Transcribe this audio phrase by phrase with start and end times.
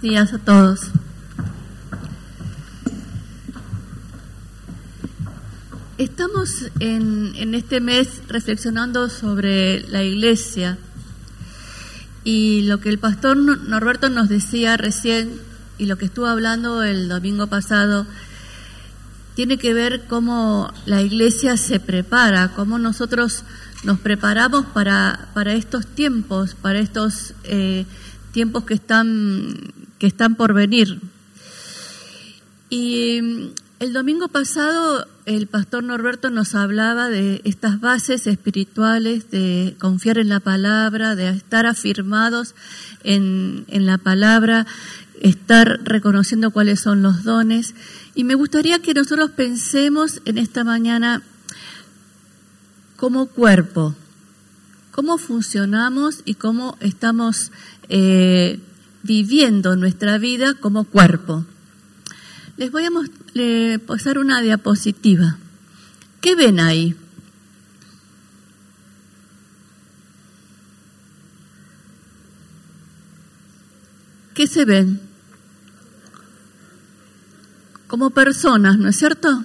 [0.00, 0.80] Buenos días a todos.
[5.96, 10.78] Estamos en, este mes reflexionando sobre la iglesia
[12.22, 15.32] y lo que el pastor Norberto nos decía recién
[15.78, 18.06] y lo que estuvo hablando el domingo pasado
[19.34, 23.42] tiene que ver cómo la iglesia se prepara, cómo nosotros
[23.82, 27.84] nos preparamos para, para estos tiempos, para estos eh,
[28.30, 31.00] tiempos que están, que están por venir.
[32.70, 33.48] Y mm,
[33.80, 40.30] el domingo pasado el pastor Norberto nos hablaba de estas bases espirituales, de confiar en
[40.30, 42.54] la palabra, de estar afirmados
[43.04, 44.66] en, en la palabra,
[45.20, 47.74] estar reconociendo cuáles son los dones.
[48.14, 51.22] Y me gustaría que nosotros pensemos en esta mañana
[52.96, 53.94] como cuerpo,
[54.92, 57.52] cómo funcionamos y cómo estamos
[57.90, 58.60] eh,
[59.02, 61.44] viviendo nuestra vida como cuerpo.
[62.56, 65.38] Les voy a pasar una diapositiva.
[66.20, 66.96] ¿Qué ven ahí?
[74.34, 75.00] ¿Qué se ven?
[77.86, 79.44] Como personas, ¿no es cierto?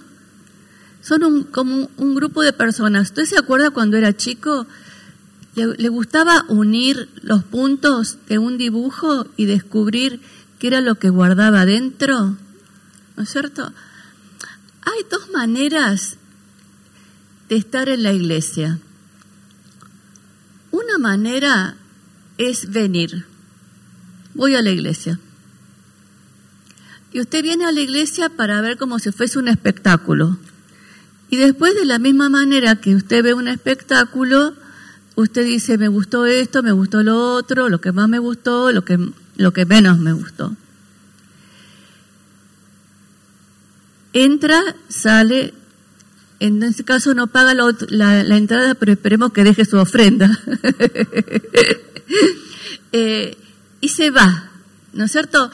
[1.01, 3.09] Son como un grupo de personas.
[3.09, 4.67] ¿Usted se acuerda cuando era chico?
[5.55, 10.19] Le, gustaba unir los puntos de un dibujo y descubrir
[10.57, 12.37] qué era lo que guardaba dentro,
[13.15, 13.71] ¿no es cierto?
[14.81, 16.17] Hay dos maneras
[17.49, 18.79] de estar en la iglesia.
[20.71, 21.75] Una manera
[22.39, 23.25] es venir.
[24.33, 25.19] Voy a la iglesia.
[27.11, 30.39] Y usted viene a la iglesia para ver como si fuese un espectáculo.
[31.29, 34.55] Y después de la misma manera que usted ve un espectáculo,
[35.15, 38.83] usted dice, me gustó esto, me gustó lo otro, lo que más me gustó, lo
[38.83, 38.97] que,
[39.35, 40.55] lo que menos me gustó.
[44.13, 45.53] Entra, sale,
[46.39, 50.29] en este caso no paga la, entrada, pero esperemos que deje su ofrenda.
[52.95, 53.35] Eh,
[53.81, 54.51] y se va,
[54.93, 55.49] ¿no es cierto?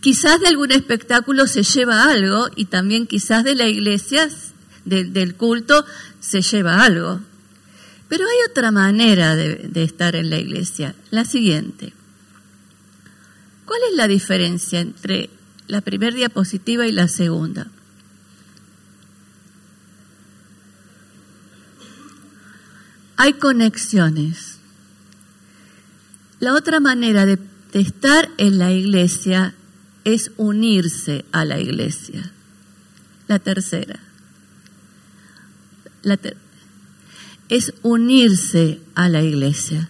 [0.00, 4.28] Quizás de algún espectáculo se lleva algo y también quizás de la iglesia,
[4.84, 5.84] del culto,
[6.20, 7.20] se lleva algo.
[8.08, 11.92] Pero hay otra manera de, estar en la iglesia, la siguiente.
[13.64, 15.28] ¿Cuál es la diferencia entre
[15.66, 17.66] la primera diapositiva y la segunda?
[23.16, 24.58] Hay conexiones.
[26.38, 27.40] La otra manera de,
[27.72, 29.54] estar en la iglesia
[30.04, 32.30] es unirse a la iglesia.
[33.26, 33.98] La tercera.
[36.02, 36.16] La
[37.48, 39.88] es unirse a la iglesia.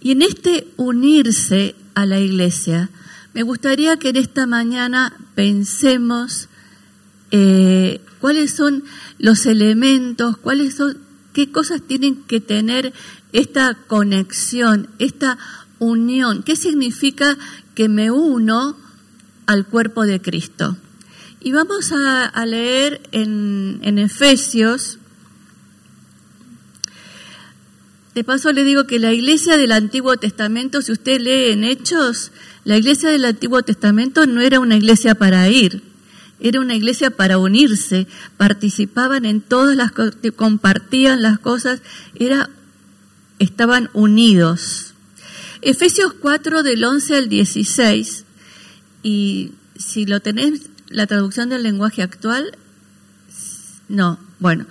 [0.00, 2.90] Y en este unirse a la iglesia,
[3.32, 6.48] me gustaría que en esta mañana pensemos
[7.30, 8.84] eh, cuáles son
[9.18, 10.98] los elementos, cuáles son,
[11.32, 12.92] qué cosas tienen que tener
[13.32, 15.38] esta conexión, esta
[15.78, 17.36] unión, qué significa
[17.74, 18.76] que me uno
[19.46, 20.76] al cuerpo de Cristo.
[21.40, 24.98] Y vamos a, leer en, en Efesios
[28.14, 32.30] de paso le digo que la iglesia del Antiguo Testamento, si usted lee en Hechos,
[32.64, 35.82] la iglesia del Antiguo Testamento no era una iglesia para ir,
[36.38, 38.06] era una iglesia para unirse,
[38.36, 41.82] participaban en todas las cosas, compartían las cosas,
[42.14, 42.50] era,
[43.40, 44.94] estaban unidos.
[45.60, 48.24] Efesios 4 del 11 al 16,
[49.02, 52.56] y si lo tenés, la traducción del lenguaje actual,
[53.88, 54.66] no, bueno,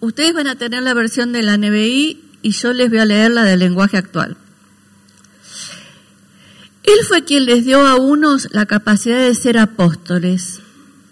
[0.00, 3.30] ustedes van a tener la versión de la NBI y yo les voy a leer
[3.30, 4.38] la del lenguaje actual.
[6.82, 10.60] Él fue quien les dio a unos la capacidad de ser apóstoles,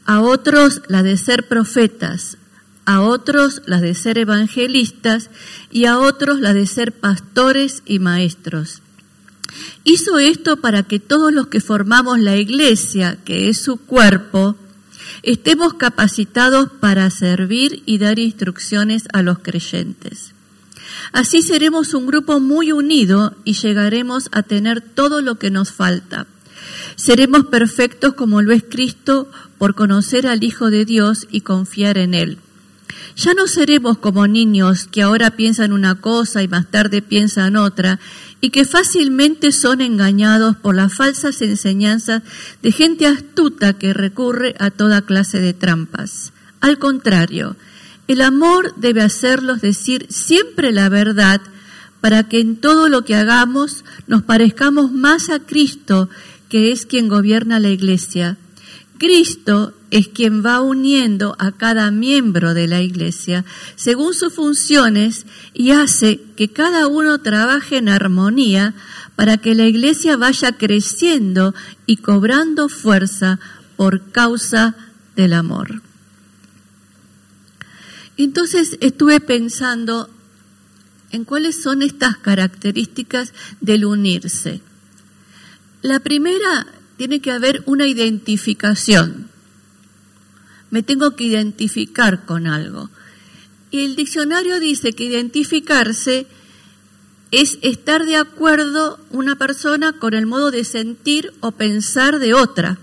[0.07, 2.39] a otros la de ser profetas,
[2.87, 5.29] a otros la de ser evangelistas
[5.71, 8.81] y a otros la de ser pastores y maestros.
[9.85, 14.57] Hizo esto para que todos los que formamos la iglesia, que es su cuerpo,
[15.23, 20.33] estemos capacitados para servir y dar instrucciones a los creyentes.
[21.13, 26.27] Así seremos un grupo muy unido y llegaremos a tener todo lo que nos falta.
[26.97, 32.15] Seremos perfectos como lo es Cristo por conocer al Hijo de Dios y confiar en
[32.15, 32.39] Él.
[33.17, 37.99] Ya no seremos como niños que ahora piensan una cosa y más tarde piensan otra
[38.41, 42.23] y que fácilmente son engañados por las falsas enseñanzas
[42.63, 46.33] de gente astuta que recurre a toda clase de trampas.
[46.61, 47.57] Al contrario,
[48.09, 51.41] el amor debe hacerlos decir siempre la verdad
[52.01, 56.09] para que en todo lo que hagamos nos parezcamos más a Cristo,
[56.49, 58.37] que es quien gobierna la iglesia.
[58.99, 63.45] Cristo es quien va uniendo a cada miembro de la iglesia
[63.75, 68.75] según sus funciones y hace que cada uno trabaje en armonía
[69.17, 71.55] para que la iglesia vaya creciendo
[71.87, 73.39] y cobrando fuerza
[73.77, 74.77] por causa
[75.15, 75.83] del amor.
[78.17, 80.09] Entonces estuve pensando
[81.11, 84.61] en cuáles son estas características del unirse.
[85.83, 86.67] La primera
[86.97, 89.31] tiene que haber una identificación
[90.71, 92.91] me tengo que identificar con algo.
[93.71, 96.27] Y el diccionario dice que identificarse
[97.31, 102.79] es estar de acuerdo una persona con el modo de sentir o pensar de otra.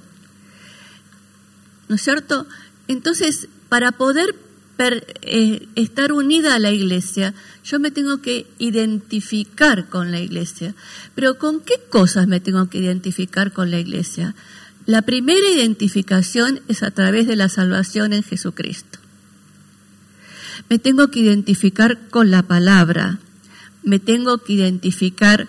[1.88, 2.48] ¿No es cierto?
[2.88, 4.36] Entonces, para poder
[4.78, 7.34] eh, estar unida a la iglesia,
[7.64, 10.76] yo me tengo que identificar con la iglesia.
[11.16, 14.36] Pero ¿con qué cosas me tengo que identificar con la iglesia?
[14.86, 19.00] La primera identificación es a través de la salvación en Jesucristo.
[20.70, 23.20] Me tengo que identificar con la palabra,
[23.84, 25.48] me tengo que identificar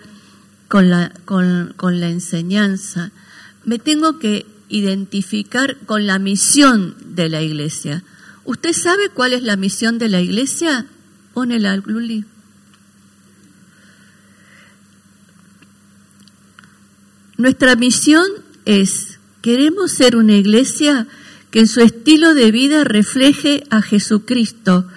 [0.67, 3.11] con la, con, con la enseñanza,
[3.65, 8.03] me tengo que identificar con la misión de la iglesia.
[8.45, 10.85] ¿Usted sabe cuál es la misión de la iglesia?
[11.33, 12.25] Pónela, Luli.
[17.37, 18.25] Nuestra misión
[18.63, 21.05] es Queremos ser una iglesia
[21.51, 24.87] que en su estilo de vida refleje a Jesucristo,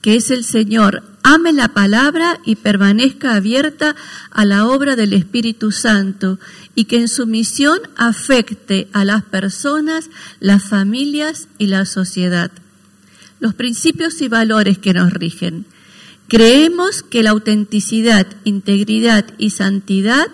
[0.00, 3.96] que es el Señor, ame la palabra y permanezca abierta
[4.30, 6.38] a la obra del Espíritu Santo
[6.76, 12.52] y que en su misión afecte a las personas, las familias y la sociedad.
[13.40, 15.66] Los principios y valores que nos rigen.
[16.28, 20.28] Creemos que la autenticidad, integridad y santidad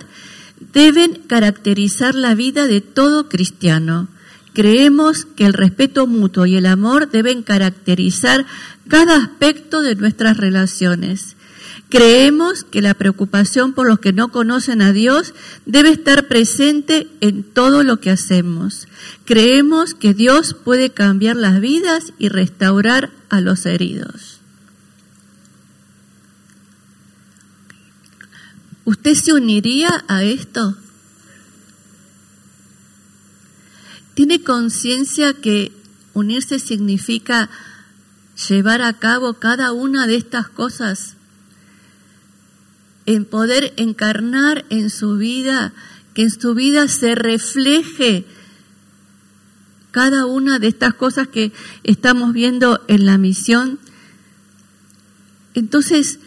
[0.73, 4.08] deben caracterizar la vida de todo cristiano.
[4.52, 8.47] Creemos que el respeto mutuo y el amor deben caracterizar
[8.88, 11.37] cada aspecto de nuestras relaciones.
[11.91, 15.35] Creemos que la preocupación por los que no conocen a Dios
[15.67, 18.87] debe estar presente en todo lo que hacemos.
[19.25, 24.39] Creemos que Dios puede cambiar las vidas y restaurar a los heridos.
[28.85, 30.77] ¿Usted se uniría a esto?
[34.15, 35.73] ¿Tiene conciencia que
[36.15, 37.51] unirse significa
[38.49, 41.17] llevar a cabo cada una de estas cosas?
[43.11, 45.73] En poder encarnar en su vida,
[46.15, 48.25] que en su vida se refleje
[49.91, 51.51] cada una de estas cosas que
[51.82, 53.81] estamos viendo en la misión.
[55.55, 56.20] Entonces,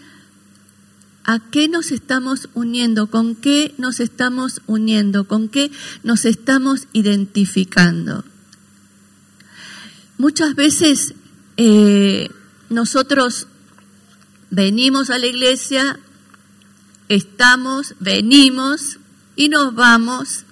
[1.26, 3.08] ¿A qué nos estamos uniendo?
[3.08, 5.26] ¿Con qué nos estamos uniendo?
[5.26, 5.72] ¿Con qué
[6.04, 8.26] nos estamos identificando?
[10.18, 11.14] Muchas veces
[11.56, 12.30] eh,
[12.70, 13.48] nosotros
[14.50, 15.98] venimos a la iglesia,
[17.10, 19.00] estamos, venimos
[19.36, 20.46] y nos vamos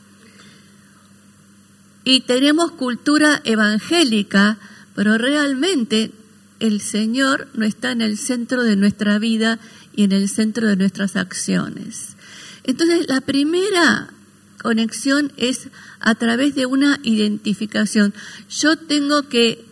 [2.04, 4.58] y tenemos cultura evangélica,
[4.96, 6.12] pero realmente
[6.60, 9.60] el Señor no está en el centro de nuestra vida
[9.96, 12.16] y en el centro de nuestras acciones.
[12.64, 14.10] Entonces, la primera
[14.62, 18.14] conexión es a través de una identificación.
[18.50, 19.66] Yo tengo que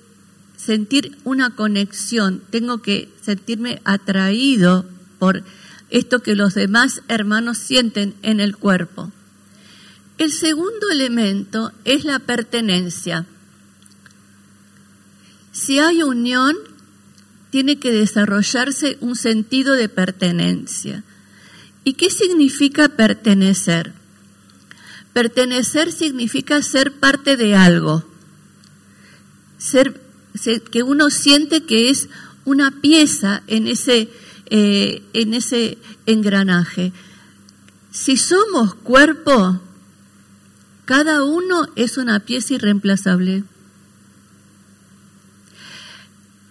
[0.57, 4.86] sentir una conexión, tengo que sentirme atraído
[5.19, 5.43] por
[5.89, 9.12] esto que los demás hermanos sienten en el cuerpo.
[10.17, 13.25] El segundo elemento es la pertenencia.
[15.51, 16.55] Si hay unión,
[17.50, 21.03] tiene que desarrollarse un sentido de pertenencia.
[21.84, 23.93] ¿Y qué significa pertenecer?
[25.13, 28.05] Pertenecer significa ser parte de algo,
[29.58, 30.00] ser,
[30.72, 32.10] que uno siente que es
[32.46, 34.10] una pieza en ese,
[34.50, 36.91] eh, en ese engranaje.
[37.91, 39.60] Si somos cuerpo,
[40.86, 43.44] cada uno es una pieza irreemplazable.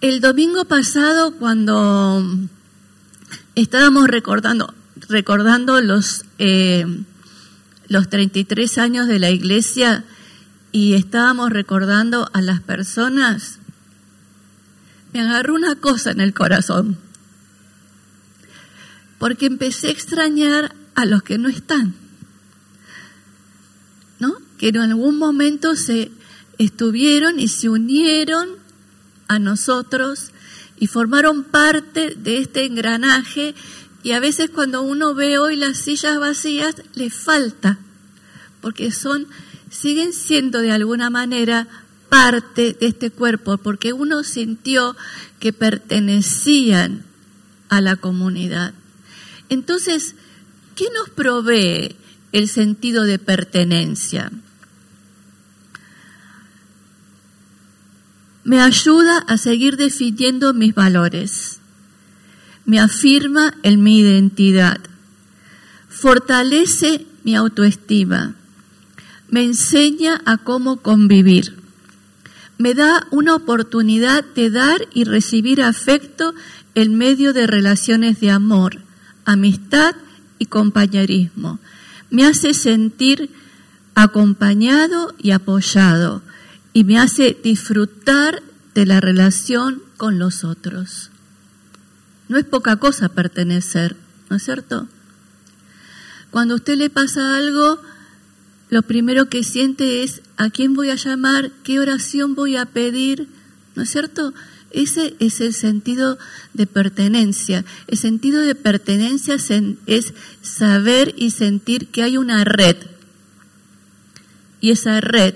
[0.01, 2.23] El domingo pasado, cuando
[3.55, 4.73] estábamos recordando,
[5.09, 6.85] recordando los, eh,
[7.89, 10.05] los 33 años de la iglesia
[10.71, 13.59] y estábamos recordando a las personas,
[15.11, 16.97] me agarró una cosa en el corazón,
[19.19, 21.93] porque empecé a extrañar a los que no están,
[24.19, 24.35] ¿no?
[24.57, 26.11] Que en algún momento se
[26.57, 28.49] estuvieron y se unieron
[29.27, 30.31] a nosotros
[30.79, 33.53] y formaron parte de este engranaje
[34.01, 37.77] y a veces cuando uno ve hoy las sillas vacías le falta
[38.61, 39.27] porque son
[39.69, 41.67] siguen siendo de alguna manera
[42.09, 44.95] parte de este cuerpo porque uno sintió
[45.39, 47.03] que pertenecían
[47.69, 48.73] a la comunidad.
[49.49, 50.15] Entonces,
[50.75, 51.95] ¿qué nos provee
[52.31, 54.31] el sentido de pertenencia?
[58.49, 61.59] me ayuda a seguir definiendo mis valores,
[62.65, 64.79] me afirma en mi identidad,
[65.87, 68.33] fortalece mi autoestima,
[69.29, 71.57] me enseña a cómo convivir,
[72.57, 76.33] me da una oportunidad de dar y recibir afecto
[76.73, 78.79] en medio de relaciones de amor,
[79.31, 79.95] amistad
[80.39, 81.59] y compañerismo,
[82.09, 83.29] me hace sentir
[83.93, 86.21] acompañado y apoyado,
[86.73, 88.41] y me hace disfrutar
[88.73, 91.11] de la relación con los otros.
[92.27, 93.97] No es poca cosa pertenecer,
[94.29, 94.87] ¿no es cierto?
[96.31, 97.79] Cuando a usted le pasa algo,
[98.69, 103.27] lo primero que siente es a quién voy a llamar, qué oración voy a pedir,
[103.75, 104.33] ¿no es cierto?
[104.71, 106.17] Ese es el sentido
[106.53, 107.65] de pertenencia.
[107.87, 109.37] El sentido de pertenencia
[109.87, 112.77] es saber y sentir que hay una red.
[114.61, 115.35] Y esa red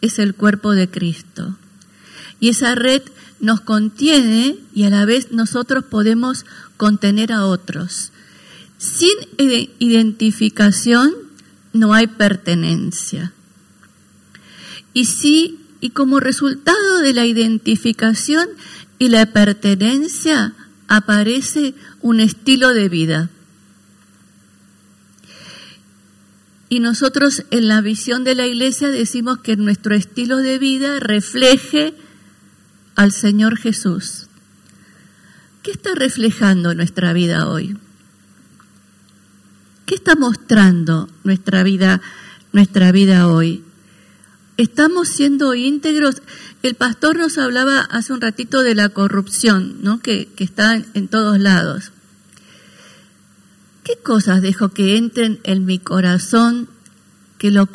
[0.00, 1.56] es el cuerpo de Cristo.
[2.40, 3.02] Y esa red
[3.38, 6.44] nos contiene y a la vez nosotros podemos
[6.76, 8.12] contener a otros.
[8.78, 9.14] Sin
[9.78, 11.12] identificación
[11.72, 13.32] no hay pertenencia.
[14.92, 18.48] Y sí, y como resultado de la identificación
[19.00, 20.54] y la pertenencia
[20.86, 23.30] aparece un estilo de vida.
[26.68, 31.94] Y nosotros en la visión de la iglesia decimos que nuestro estilo de vida refleje
[32.94, 34.28] al Señor Jesús.
[35.64, 37.76] ¿Qué está reflejando nuestra vida hoy?
[39.84, 42.00] ¿Qué está mostrando nuestra vida,
[42.52, 43.64] nuestra vida hoy?
[44.56, 46.22] Estamos siendo íntegros.
[46.62, 50.00] El pastor nos hablaba hace un ratito de la corrupción, ¿no?
[50.00, 51.92] que, que está en todos lados.
[53.84, 56.68] ¿Qué cosas dejo que entren en mi corazón
[57.38, 57.68] que lo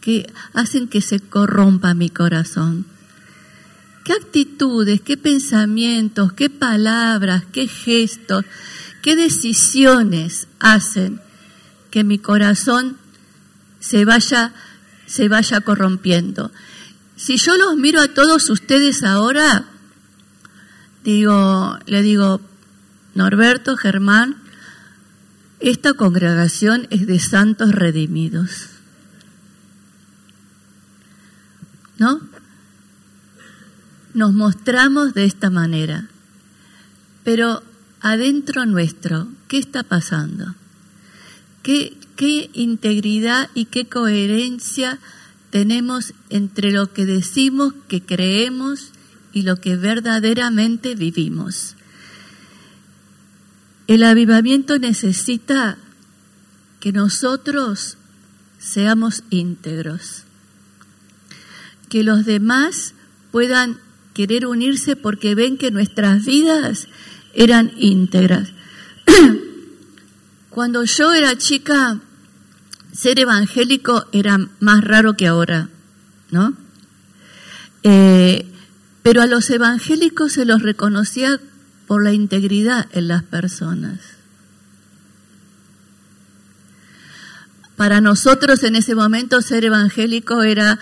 [0.00, 2.86] que hacen que se corrompa mi corazón?
[4.04, 8.44] ¿Qué actitudes, qué pensamientos, qué palabras, qué gestos,
[9.02, 11.20] qué decisiones hacen
[11.90, 12.96] que mi corazón
[13.78, 14.52] se vaya
[15.10, 16.52] se vaya corrompiendo?
[17.16, 19.64] Si yo los miro a todos ustedes ahora,
[21.02, 22.40] digo, le digo,
[23.14, 24.36] Norberto, Germán,
[25.58, 28.68] esta congregación es de santos redimidos.
[31.98, 32.20] ¿No?
[34.14, 36.08] Nos mostramos de esta manera.
[37.24, 37.62] Pero
[38.00, 40.54] adentro nuestro, ¿qué está pasando?
[41.62, 41.96] ¿Qué,
[42.52, 44.98] integridad y qué coherencia
[45.50, 48.92] tenemos entre lo que decimos que creemos
[49.32, 51.76] y lo que verdaderamente vivimos?
[53.86, 55.76] El avivamiento necesita
[56.78, 57.96] que nosotros
[58.58, 60.24] seamos íntegros,
[61.88, 62.94] que los demás
[63.32, 63.78] puedan
[64.14, 66.88] querer unirse porque ven que nuestras vidas
[67.34, 68.48] eran íntegras.
[70.50, 72.00] Cuando yo era chica,
[72.92, 75.68] ser evangélico era más raro que ahora,
[76.30, 76.54] ¿no?
[77.84, 78.46] Eh,
[79.02, 81.40] pero a los evangélicos se los reconocía
[81.86, 84.00] por la integridad en las personas.
[87.76, 90.78] Para nosotros en ese momento ser evangélico era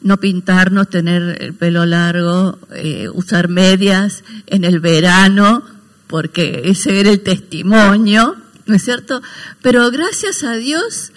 [0.00, 5.62] no pintarnos, tener el pelo largo, eh, usar medias en el verano,
[6.08, 9.22] porque ese era el testimonio, ¿no es cierto?
[9.62, 11.12] Pero gracias a Dios,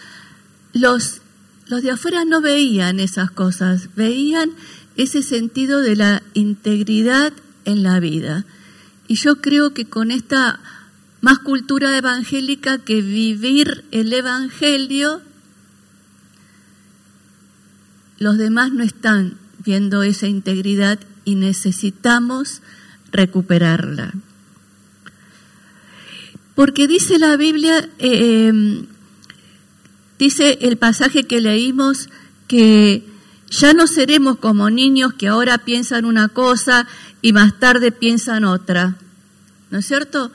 [0.74, 1.22] los,
[1.68, 4.52] los de afuera no veían esas cosas, veían
[4.96, 7.34] ese sentido de la integridad
[7.66, 8.46] en la vida.
[9.08, 10.60] Y yo creo que con esta
[11.22, 15.22] más cultura evangélica que vivir el Evangelio,
[18.20, 22.62] los demás no están viendo esa integridad y necesitamos
[23.12, 24.14] recuperarla.
[26.58, 28.88] Porque dice la Biblia, eh, em,
[30.18, 32.10] dice el pasaje que leímos,
[32.48, 33.06] que
[33.52, 36.88] ya no seremos como niños que ahora piensan una cosa
[37.22, 38.96] y más tarde piensan otra.
[39.70, 40.32] ¿No es cierto?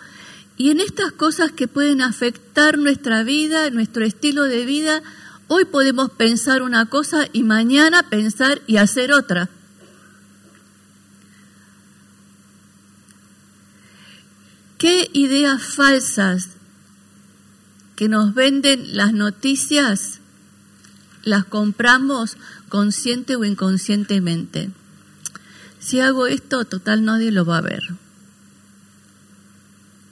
[0.57, 5.03] Y en estas cosas que pueden afectar nuestra vida, nuestro estilo de vida,
[5.49, 9.49] hoy podemos pensar una cosa y mañana pensar y hacer otra.
[14.83, 16.49] ¿Qué ideas falsas
[17.95, 20.19] que nos venden las noticias
[21.23, 22.37] las compramos
[22.69, 24.73] consciente o inconscientemente?
[25.79, 27.85] Si hago esto, total nadie lo va a ver.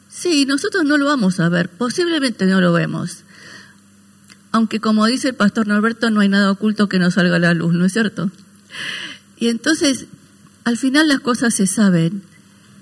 [0.08, 3.24] Sí, nosotros no lo vamos a ver, posiblemente no lo vemos.
[4.52, 7.54] Aunque como dice el pastor Norberto, no hay nada oculto que no salga a la
[7.54, 8.30] luz, ¿no es cierto?
[9.36, 10.06] Y entonces,
[10.62, 12.22] al final las cosas se saben,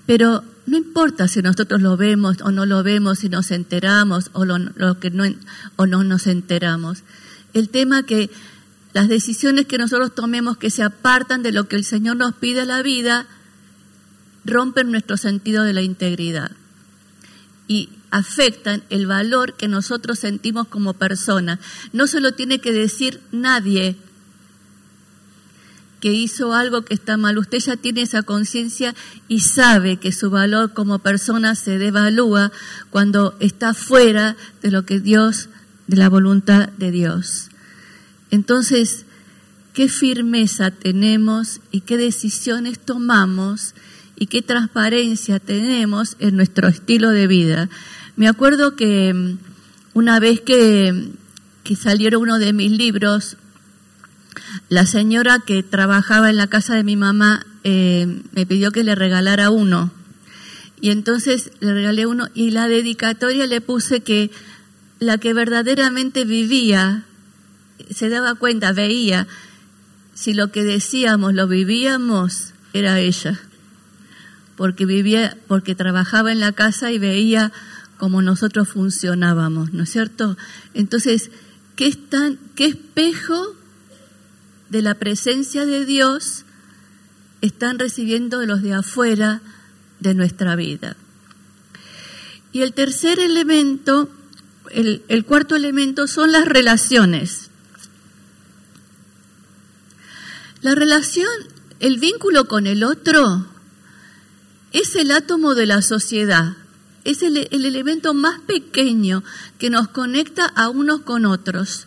[0.04, 4.44] pero no importa si nosotros lo vemos o no lo vemos, si nos enteramos o,
[4.44, 7.04] no nos enteramos.
[7.54, 8.30] El tema que
[8.92, 12.62] las decisiones que nosotros tomemos que se apartan de lo que el Señor nos pide
[12.62, 13.26] a la vida,
[14.44, 16.50] rompen nuestro sentido de la integridad
[17.66, 21.60] y afectan el valor que nosotros sentimos como personas.
[21.92, 23.96] No se lo tiene que decir nadie,
[26.00, 27.38] que hizo algo que está mal.
[27.38, 28.94] Usted ya tiene esa conciencia
[29.26, 32.52] y sabe que su valor como persona se devalúa
[32.90, 35.48] cuando está fuera de lo que Dios,
[35.86, 37.48] de la voluntad de Dios.
[38.30, 39.06] Entonces,
[39.72, 43.74] qué firmeza tenemos y qué decisiones tomamos
[44.16, 47.68] y qué transparencia tenemos en nuestro estilo de vida.
[48.16, 49.38] Me acuerdo que mm,
[49.94, 51.12] una vez que,
[51.62, 53.36] que salieron uno de mis libros,
[54.68, 58.94] la señora que trabajaba en la casa de mi mamá eh, me pidió que le
[58.94, 59.92] regalara uno.
[60.80, 64.30] Y entonces le regalé uno y la dedicatoria le puse que
[65.00, 67.04] la que verdaderamente vivía,
[67.90, 69.26] se daba cuenta, veía,
[70.14, 73.38] si lo que decíamos lo vivíamos, era ella.
[74.56, 77.52] Porque vivía, porque trabajaba en la casa y veía
[77.96, 80.36] cómo nosotros funcionábamos, ¿no es cierto?
[80.74, 81.30] Entonces,
[81.76, 83.54] ¿qué, tan, qué espejo
[84.70, 86.44] de la presencia de Dios
[87.40, 89.40] están recibiendo de los de afuera
[90.00, 90.96] de nuestra vida.
[92.52, 94.08] Y el tercer elemento,
[94.70, 97.50] el, cuarto elemento son las relaciones.
[100.62, 101.28] La relación,
[101.80, 103.46] el vínculo con el otro,
[104.72, 106.56] es el átomo de la sociedad,
[107.04, 109.22] es el, elemento más pequeño
[109.58, 111.86] que nos conecta a unos con otros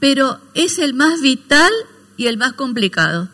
[0.00, 1.70] pero es el más vital
[2.16, 3.28] y el más complicado.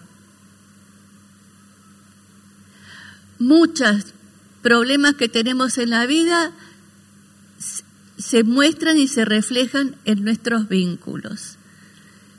[3.38, 4.12] Muchos
[4.62, 6.52] problemas que tenemos en la vida
[8.18, 11.56] se muestran y se reflejan en nuestros vínculos.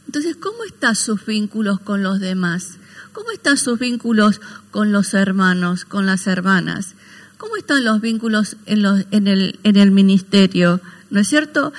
[0.07, 2.77] Entonces, ¿cómo están sus vínculos con los demás?
[3.13, 6.95] ¿Cómo están sus vínculos con los hermanos, con las hermanas?
[7.37, 8.85] ¿Cómo están los vínculos en,
[9.27, 10.81] el ministerio?
[11.09, 11.73] ¿No es cierto?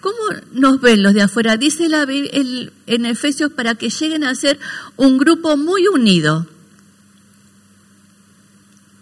[0.00, 0.16] ¿Cómo
[0.52, 1.56] nos ven los de afuera?
[1.56, 4.58] Dice la, en Efesios para que lleguen a ser
[4.96, 6.46] un grupo muy unido.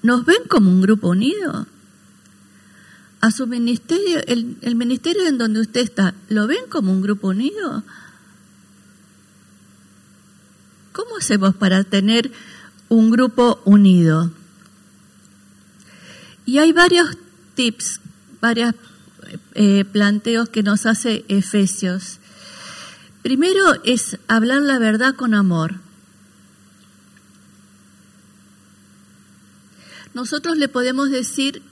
[0.02, 1.66] ¿Nos ven como un grupo unido?
[3.20, 7.82] A su ministerio, el ministerio en donde usted está, ¿lo ven como un grupo unido?
[10.92, 12.32] ¿Cómo hacemos para tener
[12.88, 14.32] un grupo unido?
[16.44, 17.16] Y hay varios
[17.54, 18.00] tips,
[18.40, 18.74] varias
[19.54, 22.18] eh, planteos que nos hace Efesios.
[23.22, 25.76] Primero es hablar la verdad con amor.
[30.14, 31.62] Nosotros le podemos decir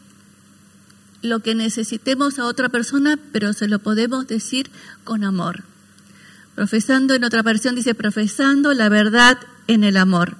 [1.22, 4.70] lo que necesitemos a otra persona, pero se lo podemos decir
[5.02, 5.64] con amor.
[6.54, 10.36] Profesando, en otra versión dice, profesando la verdad en el amor.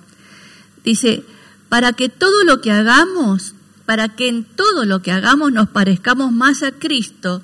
[0.85, 1.25] Dice,
[1.69, 3.56] para que todo lo que hagamos
[3.87, 7.43] para que en todo lo que hagamos nos parezcamos más a Cristo,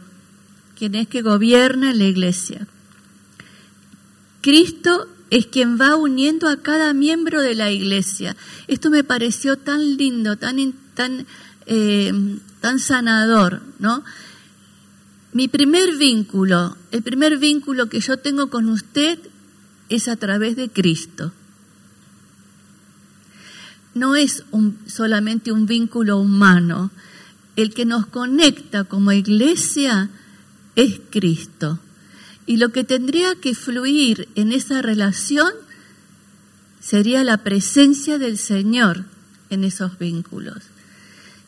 [0.76, 2.66] quien es que gobierna la iglesia.
[4.40, 8.36] Cristo es quien va uniendo a cada miembro de la iglesia.
[8.66, 11.26] Esto me pareció tan lindo, tan, tan,
[11.66, 12.12] eh,
[12.60, 14.04] tan sanador, ¿no?
[15.32, 19.18] Mi primer vínculo, el primer vínculo que yo tengo con usted
[19.88, 21.32] es a través de Cristo
[23.94, 24.44] no es
[24.86, 26.90] solamente un vínculo humano.
[27.56, 30.10] El que nos conecta como iglesia
[30.76, 31.78] es Cristo.
[32.46, 35.52] Y lo que tendría que fluir en esa relación
[36.80, 39.04] sería la presencia del Señor
[39.50, 40.58] en esos vínculos.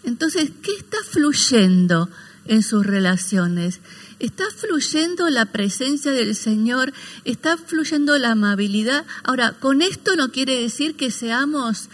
[0.04, 2.10] Entonces, ¿qué está fluyendo
[2.44, 3.80] en sus relaciones?
[4.20, 6.92] Está fluyendo la presencia del Señor,
[7.24, 9.06] está fluyendo la amabilidad.
[9.24, 11.88] Ahora, con esto no quiere decir que seamos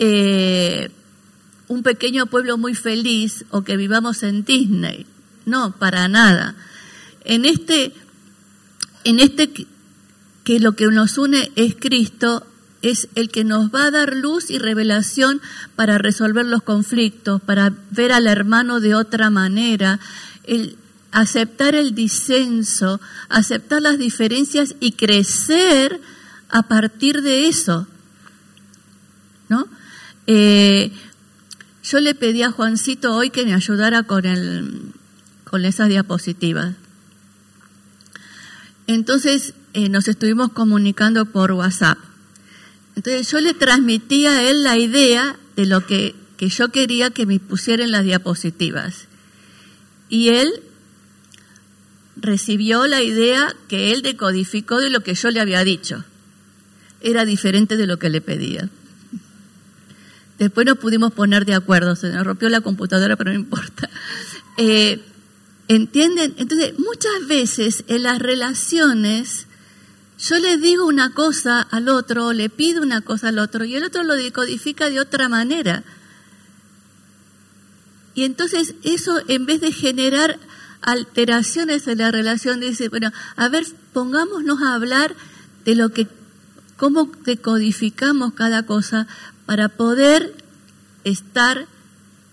[0.00, 0.90] eh,
[1.68, 5.06] un pequeño pueblo muy feliz o que vivamos en Disney.
[5.44, 6.56] No, para nada.
[7.24, 7.92] En este,
[9.04, 9.52] en este
[10.42, 12.46] que lo que nos une es Cristo,
[12.80, 15.42] es el que nos va a dar luz y revelación
[15.76, 20.00] para resolver los conflictos, para ver al hermano de otra manera,
[20.44, 20.78] el
[21.12, 26.00] aceptar el disenso, aceptar las diferencias y crecer
[26.48, 27.86] a partir de eso.
[29.50, 29.68] ¿No?
[30.32, 30.92] Eh,
[31.82, 34.92] yo le pedí a Juancito hoy que me ayudara con, el,
[35.42, 36.76] con esas diapositivas.
[38.86, 41.98] Entonces eh, nos estuvimos comunicando por WhatsApp.
[42.94, 47.26] Entonces yo le transmití a él la idea de lo que, que yo quería que
[47.26, 49.08] me pusiera en las diapositivas.
[50.08, 50.62] Y él
[52.14, 56.04] recibió la idea que él decodificó de lo que yo le había dicho.
[57.00, 58.70] Era diferente de lo que le pedía.
[60.40, 63.88] Después nos pudimos poner de acuerdo, se nos rompió la computadora, pero no importa.
[64.56, 65.00] Eh,
[65.68, 66.34] ¿Entienden?
[66.36, 69.46] Entonces, muchas veces en las relaciones
[70.18, 73.84] yo le digo una cosa al otro, le pido una cosa al otro, y el
[73.84, 75.82] otro lo decodifica de otra manera.
[78.14, 80.38] Y entonces eso, en vez de generar
[80.82, 85.14] alteraciones en la relación, dice, bueno, a ver, pongámonos a hablar
[85.64, 86.06] de lo que,
[86.76, 89.06] cómo decodificamos cada cosa
[89.50, 90.32] para poder
[91.02, 91.66] estar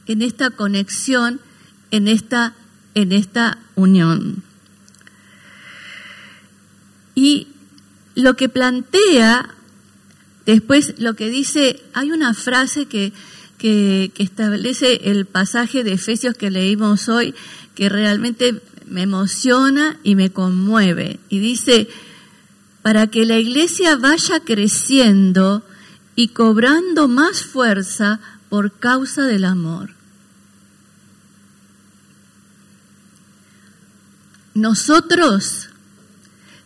[0.06, 1.42] en esta conexión,
[1.90, 2.54] en esta,
[2.94, 4.44] en esta unión.
[7.16, 7.48] Y
[8.14, 9.50] lo que plantea,
[10.46, 13.14] después lo que dice, hay una frase que,
[13.58, 17.34] que, que establece el pasaje de Efesios que leímos hoy,
[17.74, 21.20] que realmente me emociona y me conmueve.
[21.30, 21.88] Y dice,
[22.84, 25.64] para que la iglesia vaya creciendo
[26.18, 29.92] y cobrando más fuerza por causa del amor.
[34.56, 35.70] Nosotros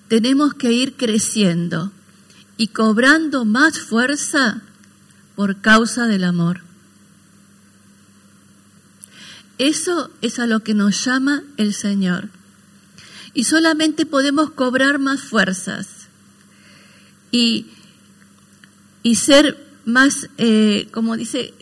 [0.08, 1.92] tenemos que ir creciendo
[2.56, 4.62] y cobrando más fuerza
[5.36, 6.62] por causa del amor.
[9.58, 12.30] Eso es a lo que nos llama el Señor.
[13.34, 16.08] Y solamente podemos cobrar más fuerzas
[17.32, 17.68] y
[19.04, 21.54] y ser más, eh, como dice,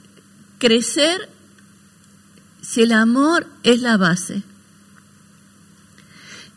[0.58, 1.30] crecer
[2.62, 4.44] si el amor es la base.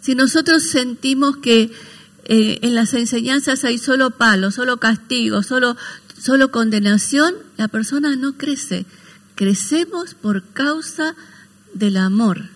[0.01, 1.73] Si nosotros sentimos que
[2.25, 5.77] eh, en las enseñanzas hay solo palo, solo castigo, solo,
[6.19, 8.85] solo condenación, la persona no crece.
[9.37, 11.15] Crecemos por causa
[11.73, 12.51] del amor.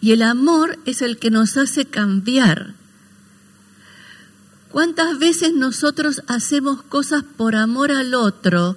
[0.00, 2.74] Y el amor es el que nos hace cambiar.
[4.70, 8.76] ¿Cuántas veces nosotros hacemos cosas por amor al otro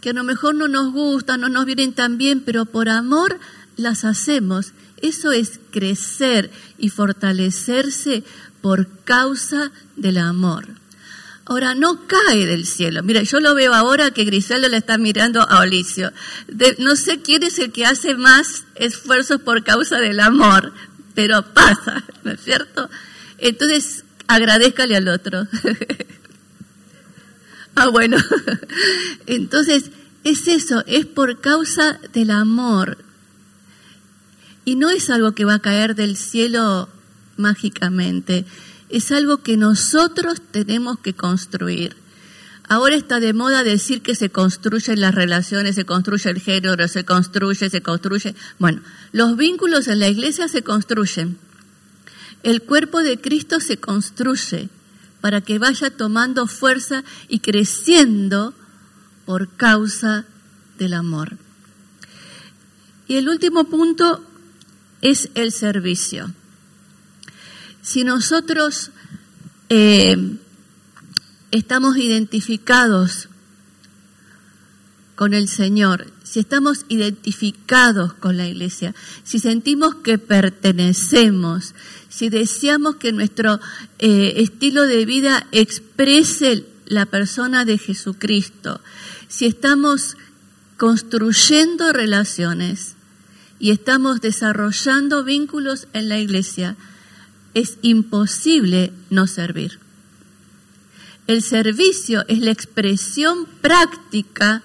[0.00, 3.38] que a lo mejor no nos gustan, no nos vienen tan bien, pero por amor
[3.76, 4.72] las hacemos?
[4.98, 8.24] Eso es crecer y fortalecerse
[8.60, 10.68] por causa del amor.
[11.44, 13.02] Ahora, no cae del cielo.
[13.02, 16.12] Mira, yo lo veo ahora que Griselda le está mirando a Olicio.
[16.78, 20.72] no sé quién es el que hace más esfuerzos por causa del amor,
[21.14, 22.88] pero pasa, ¿no es cierto?
[23.38, 25.46] Entonces, agradezcale al otro.
[27.74, 28.16] ah, bueno.
[29.26, 29.90] Entonces,
[30.24, 32.98] es eso, es por causa del amor.
[34.64, 36.88] Y no es algo que va a caer del cielo
[37.36, 38.44] mágicamente,
[38.88, 41.96] es algo que nosotros tenemos que construir.
[42.68, 47.04] Ahora está de moda decir que se construyen las relaciones, se construye el género, se
[47.04, 48.34] construye, se construye.
[48.58, 51.38] Bueno, los vínculos en la iglesia se construyen
[52.42, 54.68] el cuerpo de Cristo se construye
[55.20, 58.54] para que vaya tomando fuerza y creciendo
[59.24, 60.26] por causa
[60.78, 61.38] del amor.
[63.06, 64.24] Y el último punto
[65.00, 66.32] es el servicio.
[67.82, 68.90] Si nosotros
[69.68, 70.36] eh,
[71.50, 73.28] estamos identificados
[75.14, 81.74] con el Señor, si estamos identificados con la iglesia, si sentimos que pertenecemos,
[82.08, 83.60] si deseamos que nuestro
[83.98, 88.80] eh, estilo de vida exprese la persona de Jesucristo,
[89.28, 90.16] si estamos
[90.78, 92.94] construyendo relaciones
[93.58, 96.76] y estamos desarrollando vínculos en la iglesia,
[97.52, 99.80] es imposible no servir.
[101.26, 104.62] El servicio es la expresión práctica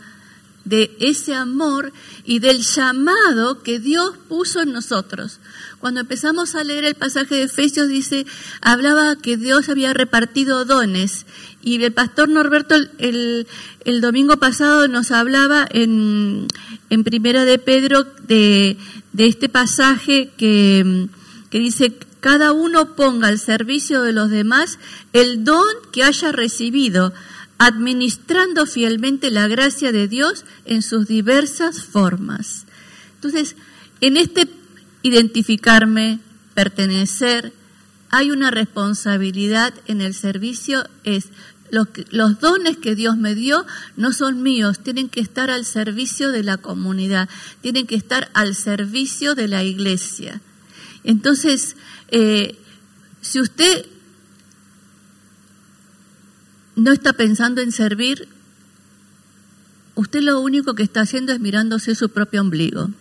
[0.67, 1.93] de ese amor
[2.25, 5.39] y del llamado que Dios puso en nosotros.
[5.79, 8.25] Cuando empezamos a leer el pasaje de Efesios dice,
[8.61, 11.25] hablaba que Dios había repartido dones
[11.61, 13.47] y el pastor Norberto el,
[13.85, 16.47] el domingo pasado nos hablaba en,
[16.89, 18.77] en Primera de Pedro de,
[19.13, 21.07] de este pasaje que,
[21.49, 24.79] que dice, cada uno ponga al servicio de los demás
[25.13, 27.13] el don que haya recibido
[27.57, 32.65] administrando fielmente la gracia de Dios en sus diversas formas.
[33.15, 33.55] Entonces,
[34.01, 34.47] en este
[35.01, 36.19] identificarme,
[36.53, 37.53] pertenecer,
[38.09, 41.29] hay una responsabilidad en el servicio, es
[41.69, 43.65] los, dones que Dios me dio
[43.97, 47.27] no son míos, tienen que estar al servicio de la comunidad,
[47.61, 50.41] tienen que estar al servicio de la iglesia.
[51.03, 51.75] Entonces,
[52.09, 52.57] eh,
[53.21, 53.85] si usted
[56.77, 58.27] no está pensando en servir,
[59.95, 62.91] usted lo único que está haciendo es mirándose su propio ombligo.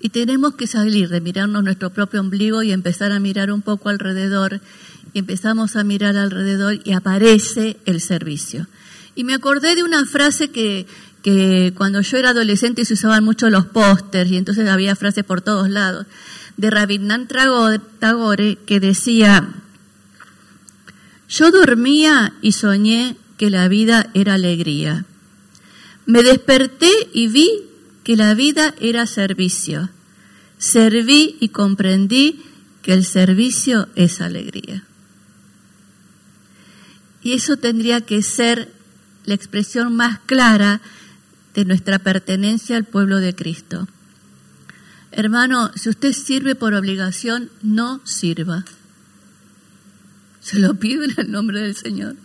[0.00, 3.88] Y tenemos que salir de mirarnos nuestro propio ombligo y empezar a mirar un poco
[3.88, 4.60] alrededor.
[5.12, 8.66] Y empezamos a mirar alrededor y aparece el servicio.
[9.14, 10.86] Y me acordé de una frase que,
[11.22, 15.42] que cuando yo era adolescente se usaban mucho los pósters y entonces había frases por
[15.42, 16.06] todos lados,
[16.56, 19.48] de Rabindranath Tagore que decía,
[21.28, 25.04] yo dormía y soñé que la vida era alegría.
[26.06, 27.50] Me desperté y vi
[28.02, 29.90] que la vida era servicio.
[30.56, 32.42] Serví y comprendí
[32.82, 34.84] que el servicio es alegría.
[37.22, 38.72] Y eso tendría que ser
[39.26, 40.80] la expresión más clara
[41.54, 43.86] de nuestra pertenencia al pueblo de Cristo.
[45.12, 48.64] Hermano, si usted sirve por obligación, no sirva.
[50.40, 52.16] Se lo pido en el nombre del Señor.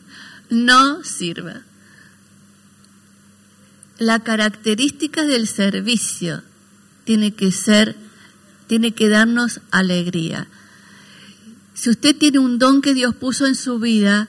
[0.50, 1.62] No sirva.
[4.00, 6.44] La característica del servicio
[7.06, 7.96] tiene que ser,
[8.68, 10.48] tiene que darnos alegría.
[11.74, 14.28] Si usted tiene un don que Dios puso en su vida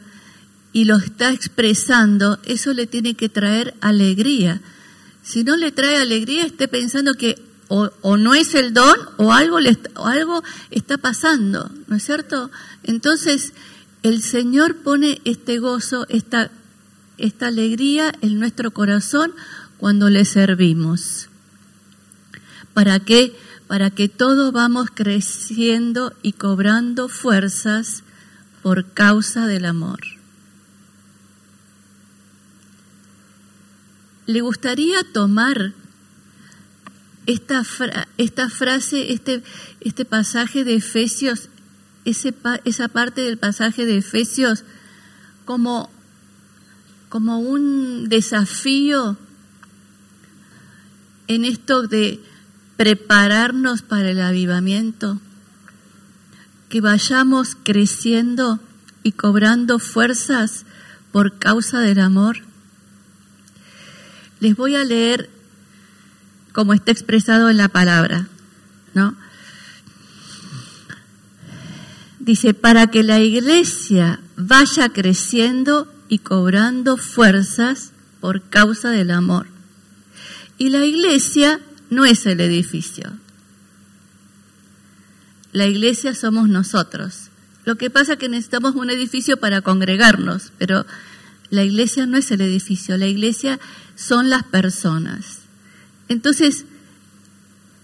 [0.72, 4.60] y lo está expresando, eso le tiene que traer alegría.
[5.22, 9.58] Si no le trae alegría, esté pensando que o, no es el don o algo,
[9.58, 12.50] le, o algo está pasando, ¿no es cierto?
[12.82, 13.52] Entonces,
[14.04, 16.50] el Señor pone este gozo, esta,
[17.16, 19.32] esta alegría en nuestro corazón
[19.78, 21.30] cuando le servimos.
[22.74, 23.34] ¿Para qué?
[23.66, 28.02] Para que todos vamos creciendo y cobrando fuerzas
[28.62, 30.00] por causa del amor.
[34.26, 35.72] ¿Le gustaría tomar
[37.24, 37.64] esta,
[38.18, 39.42] esta frase, este,
[39.80, 41.48] este pasaje de Efesios
[42.04, 44.64] esa parte del pasaje de Efesios
[45.44, 45.90] como,
[47.08, 49.16] como un desafío
[51.26, 52.20] en esto de
[52.76, 55.20] prepararnos para el avivamiento,
[56.68, 58.60] que vayamos creciendo
[59.02, 60.64] y cobrando fuerzas
[61.12, 62.38] por causa del amor.
[64.40, 65.30] Les voy a leer
[66.52, 68.28] como está expresado en la palabra,
[68.94, 69.16] ¿no?
[72.24, 79.46] Dice, para que la iglesia vaya creciendo y cobrando fuerzas por causa del amor.
[80.56, 81.60] Y la iglesia
[81.90, 83.12] no es el edificio.
[85.52, 87.28] La iglesia somos nosotros.
[87.66, 90.86] Lo que pasa es que necesitamos un edificio para congregarnos, pero
[91.50, 93.60] la iglesia no es el edificio, la iglesia
[93.96, 95.40] son las personas.
[96.08, 96.64] Entonces,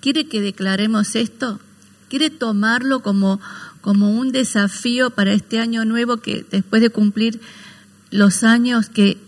[0.00, 1.60] ¿quiere que declaremos esto?
[2.08, 3.38] ¿Quiere tomarlo como
[3.80, 7.40] como un desafío para este año nuevo que después de cumplir
[8.10, 9.18] los años que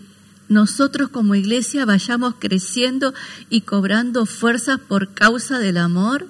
[0.48, 3.14] nosotros como iglesia vayamos creciendo
[3.48, 6.26] y cobrando fuerzas por causa del amor?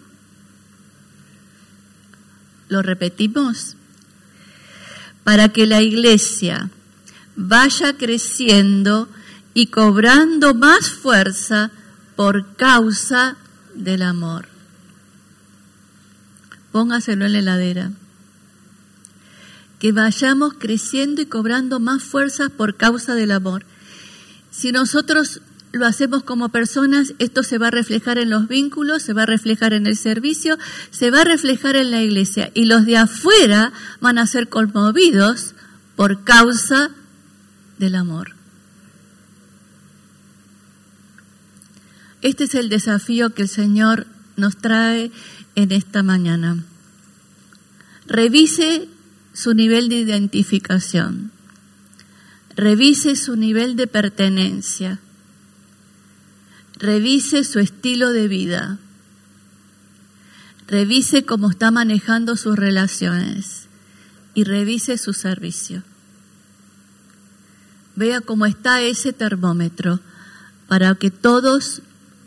[2.68, 3.76] ¿Lo repetimos?
[5.24, 6.70] Para que la iglesia
[7.36, 9.08] vaya creciendo
[9.54, 11.70] y cobrando más fuerza
[12.16, 13.36] por causa
[13.74, 14.46] del amor.
[16.70, 17.90] Póngaselo en la heladera
[19.82, 23.66] que vayamos creciendo y cobrando más fuerzas por causa del amor.
[24.52, 25.40] Si nosotros
[25.72, 29.26] lo hacemos como personas, esto se va a reflejar en los vínculos, se va a
[29.26, 30.56] reflejar en el servicio,
[30.92, 32.52] se va a reflejar en la iglesia.
[32.54, 35.56] Y los de afuera van a ser conmovidos
[35.96, 36.92] por causa
[37.80, 38.36] del amor.
[42.20, 45.10] Este es el desafío que el Señor nos trae
[45.56, 46.62] en esta mañana.
[48.06, 48.88] Revise
[49.32, 51.30] su nivel de identificación.
[52.54, 54.98] revise su nivel de pertenencia,
[56.78, 58.78] revise su estilo de vida,
[60.66, 63.68] revise cómo está manejando sus relaciones
[64.34, 65.82] y revise su servicio.
[67.96, 70.00] Vea cómo está ese termómetro
[70.68, 71.80] para que todos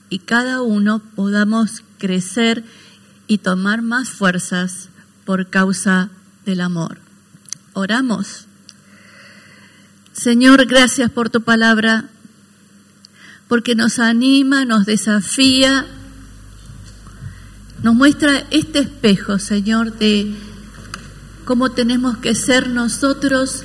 [0.10, 2.63] y cada uno podamos crecer
[3.28, 4.89] y tomar más fuerzas
[5.26, 6.10] por causa
[6.45, 6.99] del amor.
[7.73, 8.45] Oramos.
[10.13, 12.05] Señor, gracias por tu palabra,
[13.47, 15.86] porque nos anima, nos desafía,
[17.84, 20.34] nos muestra este espejo, Señor, de
[21.43, 23.63] cómo tenemos que ser nosotros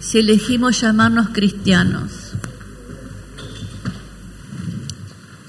[0.00, 2.10] si elegimos llamarnos cristianos.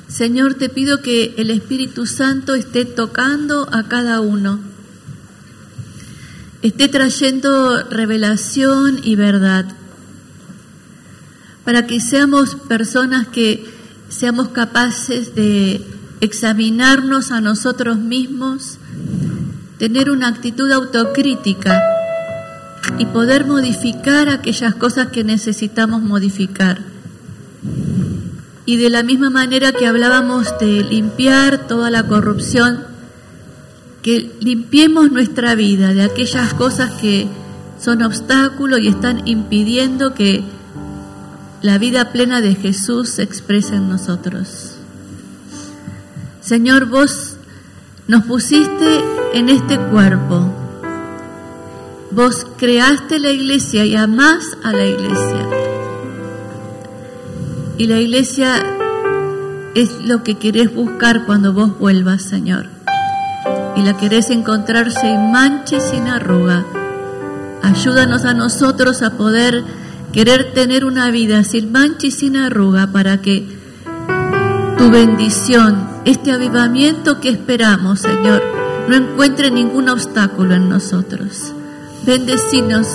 [0.07, 4.74] Señor, te pido que el Espíritu Santo esté tocando a cada uno
[6.67, 9.65] esté trayendo revelación y verdad,
[11.63, 13.65] para que seamos personas que
[14.10, 15.86] seamos capaces de
[16.21, 18.80] examinarnos a nosotros mismos,
[19.78, 21.80] tener una actitud autocrítica
[22.97, 26.80] y poder modificar aquellas cosas que necesitamos modificar.
[28.65, 32.94] Y de la misma manera que hablábamos de limpiar toda la corrupción,
[34.05, 37.27] que limpiemos nuestra vida de aquellas cosas que
[37.81, 40.43] son obstáculos y están impidiendo que
[41.63, 44.75] la vida plena de Jesús se exprese en nosotros.
[46.39, 47.37] Señor, vos
[48.07, 49.01] nos pusiste
[49.33, 50.53] en este cuerpo.
[52.11, 55.49] Vos creaste la iglesia y amás a la iglesia.
[57.79, 58.63] Y la iglesia
[59.73, 62.74] es lo que querés buscar cuando vos vuelvas, Señor
[63.75, 66.65] y la querés encontrar sin mancha y sin arruga.
[67.61, 69.63] Ayúdanos a nosotros a poder
[70.13, 73.45] querer tener una vida sin mancha y sin arruga para que
[74.77, 78.41] tu bendición, este avivamiento que esperamos, Señor,
[78.88, 81.53] no encuentre ningún obstáculo en nosotros.
[82.05, 82.88] Bendecinos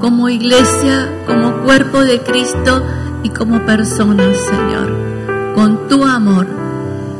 [0.00, 2.82] como iglesia, como cuerpo de Cristo
[3.24, 6.46] y como personas, Señor, con tu amor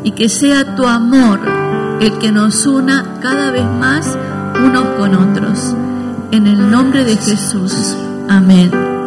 [0.05, 1.41] y que sea tu amor
[2.01, 4.17] el que nos una cada vez más
[4.65, 5.75] unos con otros.
[6.31, 7.97] En el nombre de Jesús.
[8.29, 8.98] Amén.